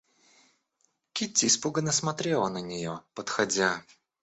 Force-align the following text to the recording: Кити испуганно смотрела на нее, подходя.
Кити 1.13 1.45
испуганно 1.45 1.91
смотрела 1.91 2.49
на 2.49 2.57
нее, 2.57 3.01
подходя. 3.13 3.83